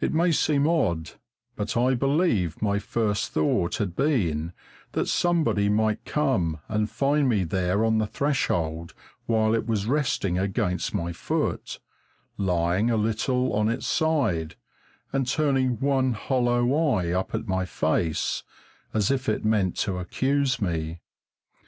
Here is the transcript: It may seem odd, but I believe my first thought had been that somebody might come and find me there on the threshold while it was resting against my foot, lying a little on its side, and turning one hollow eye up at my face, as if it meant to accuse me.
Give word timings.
It 0.00 0.14
may 0.14 0.32
seem 0.32 0.66
odd, 0.66 1.10
but 1.56 1.76
I 1.76 1.92
believe 1.92 2.62
my 2.62 2.78
first 2.78 3.32
thought 3.32 3.76
had 3.76 3.94
been 3.94 4.54
that 4.92 5.08
somebody 5.10 5.68
might 5.68 6.06
come 6.06 6.60
and 6.70 6.88
find 6.88 7.28
me 7.28 7.44
there 7.44 7.84
on 7.84 7.98
the 7.98 8.06
threshold 8.06 8.94
while 9.26 9.54
it 9.54 9.66
was 9.66 9.84
resting 9.84 10.38
against 10.38 10.94
my 10.94 11.12
foot, 11.12 11.80
lying 12.38 12.90
a 12.90 12.96
little 12.96 13.52
on 13.52 13.68
its 13.68 13.86
side, 13.86 14.56
and 15.12 15.26
turning 15.26 15.78
one 15.80 16.14
hollow 16.14 16.72
eye 16.94 17.10
up 17.10 17.34
at 17.34 17.46
my 17.46 17.66
face, 17.66 18.44
as 18.94 19.10
if 19.10 19.28
it 19.28 19.44
meant 19.44 19.76
to 19.76 19.98
accuse 19.98 20.62
me. 20.62 21.02